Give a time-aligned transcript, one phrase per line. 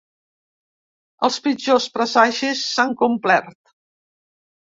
[1.27, 3.57] Els pitjors presagis s’han complert.